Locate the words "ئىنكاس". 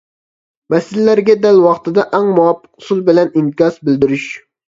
3.41-3.77